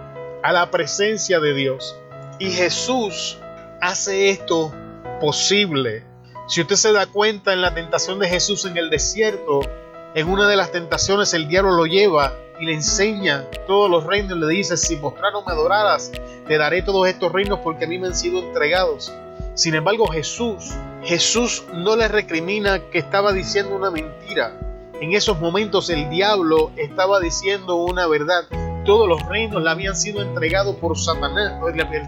a 0.43 0.53
la 0.53 0.71
presencia 0.71 1.41
de 1.41 1.53
Dios. 1.53 2.00
Y 2.41 2.49
Jesús 2.49 3.37
hace 3.81 4.31
esto 4.31 4.73
posible. 5.19 6.03
Si 6.47 6.59
usted 6.59 6.75
se 6.75 6.91
da 6.91 7.05
cuenta 7.05 7.53
en 7.53 7.61
la 7.61 7.75
tentación 7.75 8.17
de 8.17 8.27
Jesús 8.27 8.65
en 8.65 8.77
el 8.77 8.89
desierto, 8.89 9.59
en 10.15 10.27
una 10.27 10.47
de 10.47 10.55
las 10.55 10.71
tentaciones 10.71 11.35
el 11.35 11.47
diablo 11.47 11.73
lo 11.73 11.85
lleva 11.85 12.33
y 12.59 12.65
le 12.65 12.73
enseña 12.73 13.45
todos 13.67 13.91
los 13.91 14.05
reinos. 14.05 14.39
Le 14.39 14.47
dice, 14.47 14.75
si 14.75 14.95
mostraron 14.95 15.45
me 15.45 15.51
adoraras, 15.51 16.11
te 16.47 16.57
daré 16.57 16.81
todos 16.81 17.07
estos 17.07 17.31
reinos 17.31 17.59
porque 17.59 17.85
a 17.85 17.87
mí 17.87 17.99
me 17.99 18.07
han 18.07 18.15
sido 18.15 18.39
entregados. 18.39 19.13
Sin 19.53 19.75
embargo, 19.75 20.07
Jesús, 20.07 20.71
Jesús 21.03 21.63
no 21.75 21.95
le 21.95 22.07
recrimina 22.07 22.79
que 22.89 22.97
estaba 22.97 23.33
diciendo 23.33 23.75
una 23.75 23.91
mentira. 23.91 24.59
En 24.99 25.13
esos 25.13 25.39
momentos 25.39 25.91
el 25.91 26.09
diablo 26.09 26.71
estaba 26.75 27.19
diciendo 27.19 27.75
una 27.75 28.07
verdad. 28.07 28.45
Todos 28.85 29.07
los 29.07 29.21
reinos 29.27 29.61
le 29.61 29.69
habían 29.69 29.95
sido 29.95 30.21
entregados 30.21 30.75
por 30.77 30.97
Satanás, 30.97 31.53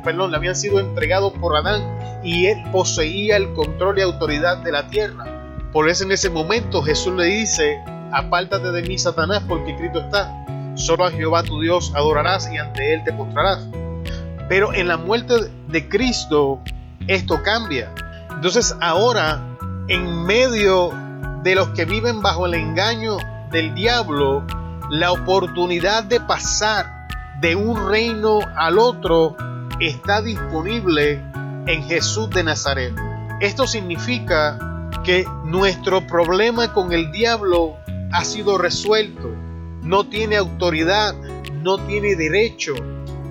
perdón, 0.03 0.31
le 0.31 0.37
habían 0.37 0.55
sido 0.55 0.79
entregados 0.79 1.33
por 1.33 1.55
Adán 1.55 1.83
y 2.23 2.47
él 2.47 2.63
poseía 2.71 3.37
el 3.37 3.53
control 3.53 3.99
y 3.99 4.01
autoridad 4.01 4.57
de 4.57 4.71
la 4.71 4.87
tierra. 4.87 5.25
Por 5.71 5.89
eso 5.89 6.03
en 6.03 6.11
ese 6.11 6.29
momento 6.29 6.81
Jesús 6.81 7.13
le 7.15 7.25
dice, 7.25 7.79
apártate 8.11 8.71
de 8.71 8.81
mí, 8.83 8.97
Satanás, 8.97 9.43
porque 9.47 9.71
escrito 9.71 9.99
está, 9.99 10.43
Solo 10.75 11.05
a 11.05 11.11
Jehová 11.11 11.43
tu 11.43 11.61
Dios 11.61 11.93
adorarás 11.95 12.51
y 12.51 12.57
ante 12.57 12.93
Él 12.93 13.03
te 13.03 13.13
postrarás. 13.13 13.67
Pero 14.49 14.73
en 14.73 14.87
la 14.87 14.97
muerte 14.97 15.35
de 15.67 15.87
Cristo 15.87 16.59
esto 17.07 17.41
cambia. 17.43 17.93
Entonces 18.31 18.75
ahora, 18.81 19.41
en 19.87 20.25
medio 20.25 20.91
de 21.43 21.55
los 21.55 21.69
que 21.69 21.85
viven 21.85 22.21
bajo 22.21 22.45
el 22.47 22.55
engaño 22.55 23.17
del 23.51 23.75
diablo, 23.75 24.45
la 24.93 25.11
oportunidad 25.11 26.03
de 26.03 26.19
pasar 26.19 27.07
de 27.41 27.55
un 27.55 27.89
reino 27.89 28.41
al 28.55 28.77
otro 28.77 29.35
está 29.79 30.21
disponible 30.21 31.13
en 31.65 31.81
Jesús 31.85 32.29
de 32.29 32.43
Nazaret. 32.43 32.93
Esto 33.41 33.65
significa 33.65 34.91
que 35.03 35.25
nuestro 35.45 36.05
problema 36.05 36.71
con 36.73 36.93
el 36.93 37.11
diablo 37.11 37.75
ha 38.11 38.23
sido 38.23 38.59
resuelto 38.59 39.31
no 39.81 40.03
tiene 40.03 40.37
autoridad, 40.37 41.15
no 41.63 41.79
tiene 41.87 42.15
derecho 42.15 42.75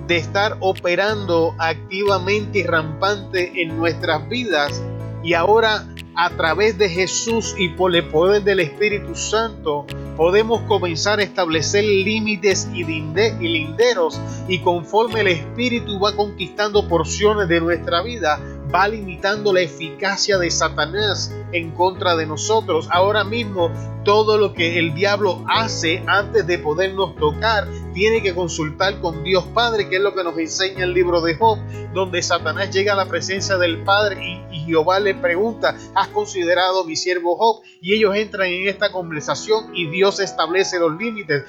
de 0.05 0.17
estar 0.17 0.57
operando 0.59 1.55
activamente 1.59 2.59
y 2.59 2.63
rampante 2.63 3.61
en 3.61 3.77
nuestras 3.77 4.27
vidas. 4.27 4.83
Y 5.23 5.33
ahora 5.33 5.87
a 6.15 6.29
través 6.31 6.77
de 6.77 6.89
Jesús 6.89 7.55
y 7.57 7.69
por 7.69 7.95
el 7.95 8.03
poder 8.09 8.43
del 8.43 8.59
Espíritu 8.59 9.15
Santo 9.15 9.87
podemos 10.15 10.61
comenzar 10.61 11.19
a 11.19 11.23
establecer 11.23 11.83
límites 11.83 12.67
y 12.73 12.83
linderos 12.83 14.19
y 14.47 14.59
conforme 14.59 15.21
el 15.21 15.27
Espíritu 15.27 15.99
va 15.99 16.15
conquistando 16.15 16.87
porciones 16.87 17.47
de 17.47 17.59
nuestra 17.59 18.01
vida, 18.01 18.39
va 18.73 18.87
limitando 18.87 19.53
la 19.53 19.61
eficacia 19.61 20.37
de 20.37 20.49
Satanás 20.49 21.33
en 21.51 21.71
contra 21.71 22.15
de 22.15 22.25
nosotros. 22.25 22.87
Ahora 22.91 23.23
mismo 23.23 23.71
todo 24.03 24.37
lo 24.37 24.53
que 24.53 24.79
el 24.79 24.93
diablo 24.93 25.45
hace 25.47 26.03
antes 26.07 26.45
de 26.47 26.57
podernos 26.57 27.15
tocar 27.15 27.67
tiene 27.93 28.21
que 28.21 28.33
consultar 28.33 28.99
con 28.99 29.23
Dios 29.23 29.45
Padre, 29.53 29.89
que 29.89 29.97
es 29.97 30.01
lo 30.01 30.15
que 30.15 30.23
nos 30.23 30.37
enseña 30.37 30.83
el 30.83 30.93
libro 30.93 31.21
de 31.21 31.35
Job, 31.35 31.59
donde 31.93 32.21
Satanás 32.21 32.71
llega 32.71 32.93
a 32.93 32.97
la 32.97 33.05
presencia 33.05 33.57
del 33.57 33.83
Padre 33.83 34.41
y, 34.51 34.63
Jehová 34.63 35.01
le 35.01 35.13
pregunta, 35.13 35.75
¿has 35.93 36.07
considerado 36.07 36.85
mi 36.85 36.95
siervo 36.95 37.35
Job? 37.35 37.63
Y 37.81 37.93
ellos 37.95 38.15
entran 38.15 38.47
en 38.47 38.69
esta 38.69 38.93
conversación 38.93 39.75
y 39.75 39.89
Dios 39.89 40.21
establece 40.21 40.79
los 40.79 40.97
límites. 40.97 41.43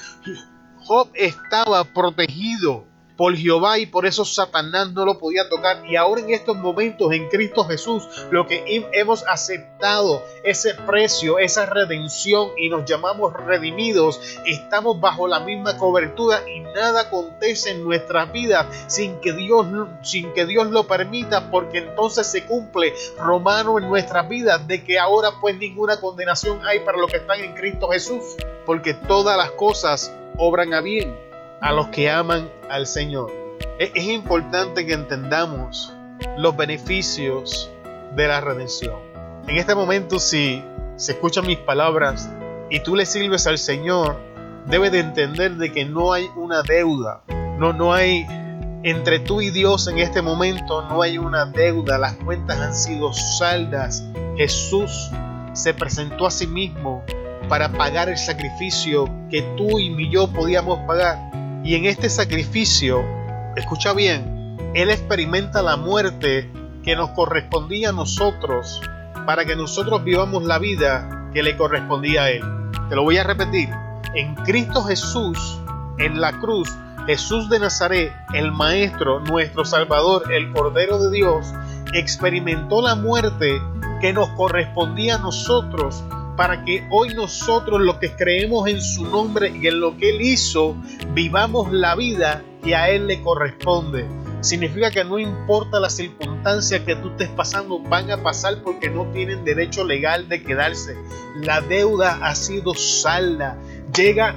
Job 0.78 1.08
estaba 1.14 1.84
protegido 1.84 2.84
por 3.16 3.36
Jehová 3.36 3.78
y 3.78 3.86
por 3.86 4.06
eso 4.06 4.24
Satanás 4.24 4.92
no 4.92 5.04
lo 5.04 5.18
podía 5.18 5.48
tocar. 5.48 5.84
Y 5.86 5.96
ahora 5.96 6.20
en 6.20 6.30
estos 6.30 6.56
momentos 6.56 7.12
en 7.12 7.28
Cristo 7.28 7.64
Jesús, 7.64 8.04
lo 8.30 8.46
que 8.46 8.88
hemos 8.92 9.24
aceptado, 9.26 10.22
ese 10.42 10.74
precio, 10.74 11.38
esa 11.38 11.66
redención 11.66 12.50
y 12.56 12.68
nos 12.68 12.84
llamamos 12.84 13.32
redimidos, 13.34 14.20
estamos 14.44 15.00
bajo 15.00 15.28
la 15.28 15.40
misma 15.40 15.76
cobertura 15.76 16.48
y 16.48 16.60
nada 16.60 17.02
acontece 17.02 17.70
en 17.70 17.84
nuestras 17.84 18.32
vidas 18.32 18.66
sin 18.86 19.20
que 19.20 19.32
Dios, 19.32 19.66
sin 20.02 20.32
que 20.32 20.46
Dios 20.46 20.68
lo 20.68 20.86
permita, 20.86 21.50
porque 21.50 21.78
entonces 21.78 22.26
se 22.26 22.44
cumple 22.44 22.94
Romano 23.18 23.78
en 23.78 23.88
nuestras 23.88 24.28
vidas 24.28 24.66
de 24.66 24.82
que 24.84 24.98
ahora 24.98 25.30
pues 25.40 25.56
ninguna 25.56 26.00
condenación 26.00 26.60
hay 26.66 26.80
para 26.80 26.98
los 26.98 27.10
que 27.10 27.18
están 27.18 27.40
en 27.40 27.54
Cristo 27.54 27.88
Jesús, 27.88 28.36
porque 28.66 28.94
todas 28.94 29.36
las 29.36 29.50
cosas 29.52 30.12
obran 30.36 30.74
a 30.74 30.80
bien 30.80 31.23
a 31.60 31.72
los 31.72 31.88
que 31.88 32.10
aman 32.10 32.50
al 32.70 32.86
Señor. 32.86 33.32
Es, 33.78 34.04
importante 34.04 34.86
que 34.86 34.92
entendamos 34.92 35.92
los 36.36 36.56
beneficios 36.56 37.70
de 38.14 38.28
la 38.28 38.40
redención. 38.40 38.96
En 39.48 39.56
este 39.56 39.74
momento, 39.74 40.18
si 40.18 40.62
se 40.96 41.12
escuchan 41.12 41.46
mis 41.46 41.58
palabras 41.58 42.30
y 42.70 42.80
tú 42.80 42.96
le 42.96 43.06
sirves 43.06 43.46
al 43.46 43.58
Señor, 43.58 44.20
debes 44.66 44.92
de 44.92 45.00
entender 45.00 45.56
de 45.56 45.72
que 45.72 45.84
no 45.84 46.12
hay 46.12 46.28
una 46.36 46.62
deuda, 46.62 47.22
no, 47.58 47.72
no 47.72 47.92
hay 47.92 48.26
entre 48.84 49.18
tú 49.18 49.40
y 49.40 49.50
Dios 49.50 49.88
en 49.88 49.96
este 49.96 50.20
momento 50.20 50.82
no 50.82 51.00
hay 51.00 51.16
una 51.16 51.46
deuda, 51.46 51.96
las 51.96 52.12
cuentas 52.16 52.60
han 52.60 52.74
sido 52.74 53.14
saldas. 53.14 54.04
Jesús 54.36 55.10
se 55.54 55.72
presentó 55.72 56.26
a 56.26 56.30
sí 56.30 56.46
mismo 56.46 57.02
para 57.48 57.70
pagar 57.72 58.10
el 58.10 58.18
sacrificio 58.18 59.08
que 59.30 59.40
tú 59.56 59.78
y 59.78 60.10
yo 60.10 60.28
podíamos 60.28 60.80
pagar. 60.80 61.18
Y 61.64 61.76
en 61.76 61.86
este 61.86 62.10
sacrificio, 62.10 63.02
escucha 63.56 63.94
bien, 63.94 64.58
Él 64.74 64.90
experimenta 64.90 65.62
la 65.62 65.78
muerte 65.78 66.52
que 66.82 66.94
nos 66.94 67.08
correspondía 67.12 67.88
a 67.88 67.92
nosotros 67.92 68.82
para 69.24 69.46
que 69.46 69.56
nosotros 69.56 70.04
vivamos 70.04 70.44
la 70.44 70.58
vida 70.58 71.30
que 71.32 71.42
le 71.42 71.56
correspondía 71.56 72.24
a 72.24 72.30
Él. 72.30 72.42
Te 72.90 72.94
lo 72.94 73.02
voy 73.02 73.16
a 73.16 73.24
repetir. 73.24 73.70
En 74.14 74.34
Cristo 74.34 74.84
Jesús, 74.84 75.58
en 75.96 76.20
la 76.20 76.38
cruz, 76.38 76.70
Jesús 77.06 77.48
de 77.48 77.58
Nazaret, 77.58 78.12
el 78.34 78.52
Maestro, 78.52 79.20
nuestro 79.20 79.64
Salvador, 79.64 80.30
el 80.30 80.52
Cordero 80.52 80.98
de 80.98 81.10
Dios, 81.16 81.46
experimentó 81.94 82.82
la 82.82 82.94
muerte 82.94 83.58
que 84.02 84.12
nos 84.12 84.28
correspondía 84.30 85.14
a 85.14 85.18
nosotros 85.18 86.04
para 86.36 86.64
que 86.64 86.86
hoy 86.90 87.14
nosotros 87.14 87.80
los 87.80 87.96
que 87.96 88.10
creemos 88.14 88.68
en 88.68 88.80
su 88.80 89.06
nombre 89.06 89.52
y 89.54 89.66
en 89.66 89.80
lo 89.80 89.96
que 89.96 90.10
Él 90.10 90.22
hizo, 90.22 90.76
vivamos 91.12 91.72
la 91.72 91.94
vida 91.94 92.42
que 92.62 92.74
a 92.74 92.90
Él 92.90 93.06
le 93.06 93.22
corresponde. 93.22 94.06
Significa 94.40 94.90
que 94.90 95.04
no 95.04 95.18
importa 95.18 95.80
las 95.80 95.96
circunstancias 95.96 96.82
que 96.82 96.96
tú 96.96 97.10
estés 97.10 97.30
pasando, 97.30 97.78
van 97.78 98.10
a 98.10 98.22
pasar 98.22 98.62
porque 98.62 98.90
no 98.90 99.06
tienen 99.12 99.44
derecho 99.44 99.84
legal 99.84 100.28
de 100.28 100.42
quedarse. 100.42 100.96
La 101.36 101.62
deuda 101.62 102.18
ha 102.22 102.34
sido 102.34 102.74
salda. 102.74 103.56
Llega 103.96 104.34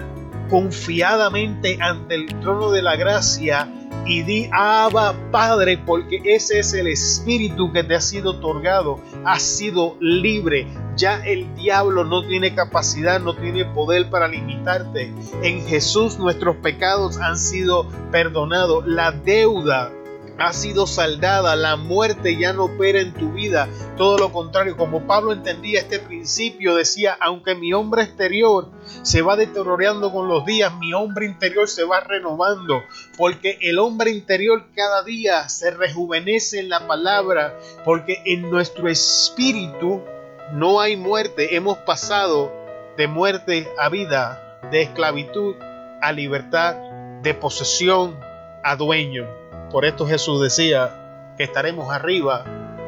confiadamente 0.50 1.77
ante 1.82 2.16
el 2.16 2.27
trono 2.39 2.72
de 2.72 2.82
la 2.82 2.96
gracia 2.96 3.70
y 4.06 4.22
di 4.22 4.50
Abba 4.54 5.13
Padre, 5.32 5.77
porque 5.77 6.22
ese 6.24 6.60
es 6.60 6.74
el 6.74 6.88
espíritu 6.88 7.74
que 7.74 7.84
te 7.84 7.96
ha 7.96 8.01
sido 8.01 8.32
otorgado, 8.32 9.01
ha 9.25 9.39
sido 9.39 9.98
libre. 10.00 10.68
Ya 10.98 11.24
el 11.24 11.54
diablo 11.56 12.04
no 12.04 12.25
tiene 12.25 12.56
capacidad, 12.56 13.20
no 13.20 13.36
tiene 13.36 13.66
poder 13.66 14.10
para 14.10 14.27
limitarte. 14.27 15.13
En 15.44 15.66
Jesús 15.68 16.18
nuestros 16.18 16.56
pecados 16.58 17.18
han 17.20 17.38
sido 17.38 17.88
perdonados. 18.12 18.86
La 18.88 19.12
deuda 19.12 19.92
ha 20.39 20.54
sido 20.54 20.88
saldada, 20.88 21.56
la 21.56 21.75
muerte 21.75 22.38
ya 22.38 22.54
no 22.54 22.66
opera 22.66 23.00
en 23.00 23.13
tu 23.13 23.32
vida, 23.32 23.68
todo 23.96 24.18
lo 24.18 24.32
contrario, 24.32 24.77
como 24.77 25.08
Pablo 25.08 25.34
entendía 25.34 25.80
este 25.80 26.00
principio, 26.00 26.75
decía, 26.75 27.18
aunque 27.20 27.56
mi 27.56 27.74
hombre 27.74 28.04
exterior 28.04 28.70
se 29.01 29.22
va 29.22 29.36
deteriorando 29.36 30.12
con 30.12 30.27
los 30.27 30.46
días, 30.46 30.74
mi 30.77 30.94
hombre 30.94 31.25
interior 31.25 31.68
se 31.68 31.84
va 31.84 32.01
renovando, 32.01 32.84
porque 33.18 33.58
el 33.62 33.80
hombre 33.80 34.12
interior 34.12 34.68
cada 34.75 35.04
día 35.04 35.50
se 35.50 35.72
rejuvenece 35.72 36.60
en 36.60 36.70
la 36.70 36.88
palabra, 36.88 37.58
porque 37.84 38.22
en 38.25 38.50
nuestro 38.51 38.88
espíritu 38.89 40.04
no 40.51 40.80
hay 40.80 40.96
muerte, 40.96 41.56
hemos 41.56 41.77
pasado 41.80 42.51
de 42.96 43.08
muerte 43.08 43.68
a 43.77 43.89
vida, 43.89 44.60
de 44.72 44.82
esclavitud 44.84 45.56
a 46.01 46.12
libertad, 46.12 46.75
de 47.22 47.34
posesión 47.34 48.20
a 48.63 48.75
dueño. 48.75 49.27
Por 49.72 49.86
esto 49.86 50.08
Jesús 50.08 50.42
decía 50.42 51.34
que 51.38 51.44
estaremos 51.44 51.92
arriba, 51.92 52.46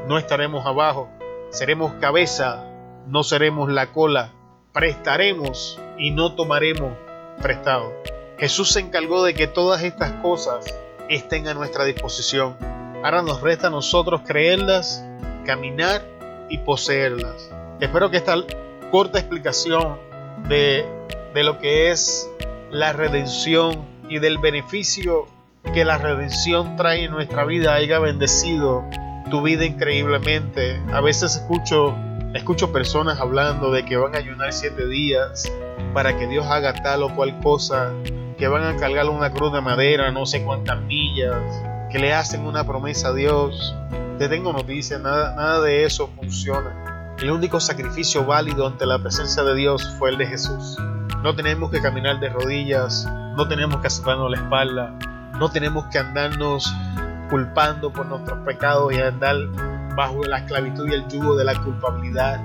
no 0.08 0.18
estaremos 0.18 0.66
abajo, 0.66 1.10
seremos 1.50 1.94
cabeza, 2.00 2.66
no 3.08 3.24
seremos 3.24 3.70
la 3.72 3.92
cola, 3.92 4.32
prestaremos 4.74 5.80
y 5.98 6.12
no 6.12 6.36
tomaremos 6.36 6.94
prestado. 7.42 7.94
Jesús 8.38 8.72
se 8.72 8.80
encargó 8.80 9.24
de 9.24 9.34
que 9.34 9.48
todas 9.48 9.84
estas 9.84 10.12
cosas 10.22 10.74
estén 11.10 11.48
a 11.48 11.54
nuestra 11.54 11.84
disposición. 11.84 12.56
Ahora 13.04 13.22
nos 13.22 13.42
resta 13.42 13.68
a 13.68 13.72
nosotros 13.72 14.22
creerlas, 14.26 15.06
caminar 15.46 16.19
y 16.50 16.58
poseerlas. 16.60 17.52
Espero 17.80 18.10
que 18.10 18.18
esta 18.18 18.36
corta 18.92 19.20
explicación 19.20 19.98
de, 20.48 20.86
de 21.34 21.44
lo 21.44 21.60
que 21.60 21.92
es 21.92 22.30
la 22.72 22.94
redención 22.94 23.86
y 24.10 24.20
del 24.20 24.38
beneficio 24.38 25.28
que 25.74 25.86
la 25.86 25.98
redención 25.98 26.76
trae 26.76 27.06
en 27.06 27.12
nuestra 27.12 27.46
vida 27.46 27.76
haya 27.76 28.00
bendecido 28.00 28.84
tu 29.30 29.42
vida 29.42 29.66
increíblemente. 29.66 30.82
A 30.92 31.02
veces 31.02 31.36
escucho, 31.36 31.96
escucho 32.34 32.72
personas 32.72 33.20
hablando 33.20 33.72
de 33.72 33.86
que 33.86 33.98
van 33.98 34.16
a 34.16 34.18
ayunar 34.18 34.52
siete 34.54 34.88
días 34.88 35.52
para 35.94 36.18
que 36.18 36.28
Dios 36.28 36.46
haga 36.48 36.74
tal 36.74 37.04
o 37.04 37.16
cual 37.16 37.40
cosa, 37.42 37.94
que 38.38 38.48
van 38.48 38.64
a 38.64 38.78
cargar 38.78 39.08
una 39.10 39.32
cruz 39.32 39.54
de 39.54 39.62
madera, 39.62 40.12
no 40.12 40.26
sé 40.26 40.44
cuántas 40.44 40.82
millas, 40.82 41.42
que 41.92 42.00
le 42.00 42.14
hacen 42.14 42.46
una 42.46 42.66
promesa 42.66 43.10
a 43.10 43.14
Dios. 43.14 43.76
Te 44.20 44.28
tengo 44.28 44.52
noticias, 44.52 45.00
nada, 45.00 45.34
nada 45.34 45.62
de 45.62 45.86
eso 45.86 46.10
funciona. 46.14 47.16
El 47.20 47.32
único 47.32 47.62
sacrificio 47.62 48.26
válido 48.26 48.68
ante 48.68 48.86
la 48.86 49.00
presencia 49.00 49.44
de 49.44 49.56
Dios 49.56 49.96
fue 49.98 50.10
el 50.10 50.18
de 50.18 50.28
Jesús. 50.28 50.78
No 51.24 51.34
tenemos 51.38 51.72
que 51.72 51.82
caminar 51.82 52.20
de 52.20 52.28
rodillas, 52.28 53.08
no 53.38 53.48
tenemos 53.48 53.80
que 53.80 53.88
acercarnos 53.88 54.30
la 54.30 54.36
espalda, 54.36 55.00
no 55.40 55.50
tenemos 55.50 55.86
que 55.86 56.00
andarnos 56.00 56.70
culpando 57.30 57.94
por 57.94 58.08
nuestros 58.08 58.40
pecados 58.40 58.92
y 58.92 59.00
andar 59.00 59.38
bajo 59.96 60.22
la 60.26 60.40
esclavitud 60.40 60.90
y 60.90 60.96
el 60.96 61.08
yugo 61.08 61.38
de 61.38 61.46
la 61.46 61.56
culpabilidad. 61.64 62.42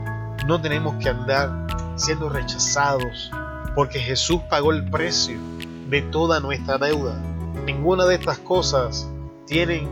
No 0.47 0.61
tenemos 0.61 0.95
que 1.03 1.09
andar 1.09 1.67
siendo 1.97 2.29
rechazados 2.29 3.33
porque 3.75 3.99
Jesús 3.99 4.41
pagó 4.49 4.71
el 4.71 4.89
precio 4.89 5.41
de 5.89 6.03
toda 6.03 6.39
nuestra 6.39 6.79
deuda. 6.79 7.17
Ninguna 7.67 8.05
de 8.05 8.15
estas 8.15 8.39
cosas 8.39 9.11
tienen 9.49 9.89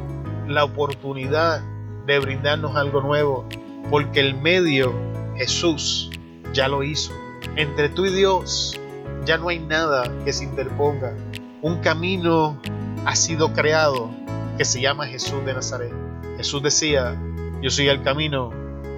la 0.47 0.62
oportunidad 0.62 1.71
de 2.07 2.19
brindarnos 2.19 2.77
algo 2.77 3.01
nuevo 3.01 3.45
porque 3.91 4.21
el 4.21 4.35
medio 4.35 4.93
Jesús 5.37 6.11
ya 6.53 6.69
lo 6.69 6.83
hizo. 6.83 7.12
Entre 7.57 7.88
tú 7.88 8.07
y 8.07 8.12
Dios 8.12 8.79
ya 9.25 9.38
no 9.38 9.49
hay 9.49 9.59
nada 9.59 10.11
que 10.25 10.33
se 10.33 10.45
interponga. 10.45 11.15
Un 11.61 11.81
camino 11.81 12.61
ha 13.05 13.17
sido 13.17 13.53
creado 13.53 14.11
que 14.57 14.65
se 14.65 14.81
llama 14.81 15.07
Jesús 15.07 15.45
de 15.45 15.55
Nazaret. 15.55 15.93
Jesús 16.37 16.62
decía, 16.62 17.17
yo 17.61 17.71
soy 17.71 17.88
el 17.88 18.03
camino, 18.03 18.51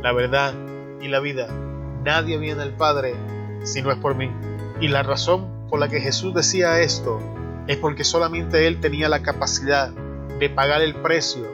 la 0.03 0.13
verdad 0.13 0.55
y 1.01 1.09
la 1.09 1.21
vida. 1.21 1.49
Nadie 2.05 2.39
viene 2.39 2.63
al 2.63 2.73
Padre 2.73 3.15
si 3.65 3.83
no 3.83 3.91
es 3.91 3.99
por 3.99 4.15
mí. 4.15 4.31
Y 4.81 4.89
la 4.89 5.03
razón 5.03 5.49
por 5.69 5.81
la 5.81 5.89
que 5.89 6.01
Jesús 6.01 6.35
decía 6.35 6.81
esto 6.81 7.21
es 7.67 7.77
porque 7.77 8.05
solamente 8.05 8.67
Él 8.67 8.81
tenía 8.81 9.09
la 9.09 9.23
capacidad 9.23 9.91
de 10.39 10.51
pagar 10.51 10.83
el 10.83 10.95
precio, 10.95 11.47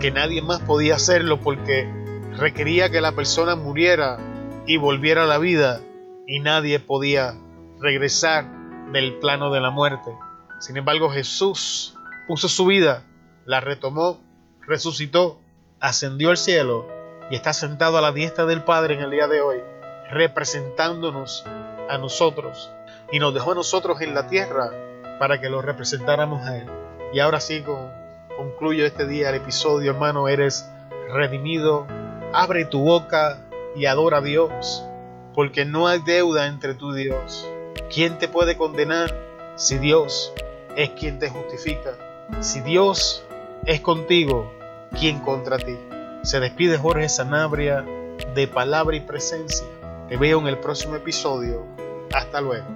que 0.00 0.10
nadie 0.10 0.42
más 0.42 0.60
podía 0.60 0.96
hacerlo 0.96 1.40
porque 1.40 1.88
requería 2.32 2.90
que 2.90 3.00
la 3.00 3.12
persona 3.12 3.56
muriera 3.56 4.18
y 4.66 4.76
volviera 4.76 5.22
a 5.22 5.26
la 5.26 5.38
vida 5.38 5.80
y 6.26 6.40
nadie 6.40 6.80
podía 6.80 7.34
regresar 7.80 8.44
del 8.92 9.14
plano 9.18 9.50
de 9.50 9.60
la 9.60 9.70
muerte. 9.70 10.10
Sin 10.58 10.76
embargo, 10.76 11.10
Jesús 11.10 11.96
puso 12.26 12.48
su 12.48 12.66
vida, 12.66 13.04
la 13.44 13.60
retomó, 13.60 14.20
resucitó, 14.66 15.40
ascendió 15.80 16.30
al 16.30 16.36
cielo 16.36 16.88
y 17.30 17.36
está 17.36 17.52
sentado 17.52 17.98
a 17.98 18.00
la 18.00 18.12
diestra 18.12 18.44
del 18.46 18.62
Padre 18.62 18.94
en 18.94 19.02
el 19.02 19.10
día 19.10 19.28
de 19.28 19.40
hoy, 19.40 19.58
representándonos 20.10 21.44
a 21.88 21.98
nosotros 21.98 22.70
y 23.12 23.18
nos 23.18 23.32
dejó 23.34 23.52
a 23.52 23.56
nosotros 23.56 24.00
en 24.00 24.14
la 24.14 24.28
tierra 24.28 24.70
para 25.18 25.40
que 25.40 25.48
lo 25.48 25.62
representáramos 25.62 26.46
a 26.46 26.58
Él. 26.58 26.66
Y 27.12 27.20
ahora 27.20 27.40
sí 27.40 27.62
concluyo 28.36 28.84
este 28.84 29.06
día 29.06 29.30
el 29.30 29.36
episodio, 29.36 29.92
hermano, 29.92 30.28
eres 30.28 30.68
redimido, 31.08 31.86
abre 32.32 32.64
tu 32.66 32.80
boca 32.80 33.40
y 33.74 33.86
adora 33.86 34.18
a 34.18 34.20
Dios, 34.20 34.84
porque 35.34 35.64
no 35.64 35.88
hay 35.88 36.00
deuda 36.00 36.46
entre 36.46 36.74
tú 36.74 36.94
y 36.94 37.04
Dios. 37.04 37.48
¿Quién 37.92 38.18
te 38.18 38.28
puede 38.28 38.56
condenar 38.56 39.14
si 39.56 39.78
Dios 39.78 40.32
es 40.76 40.90
quien 40.90 41.18
te 41.18 41.30
justifica? 41.30 41.96
Si 42.40 42.60
Dios 42.60 43.24
es 43.64 43.80
contigo, 43.80 44.52
¿quién 44.98 45.20
contra 45.20 45.58
ti? 45.58 45.78
Se 46.22 46.40
despide 46.40 46.76
Jorge 46.76 47.08
Sanabria 47.08 47.84
de 48.34 48.48
palabra 48.48 48.96
y 48.96 49.00
presencia. 49.00 49.66
Te 50.08 50.16
veo 50.16 50.38
en 50.40 50.46
el 50.46 50.58
próximo 50.58 50.96
episodio. 50.96 51.64
Hasta 52.12 52.40
luego. 52.40 52.66